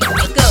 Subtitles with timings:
[0.00, 0.43] big, big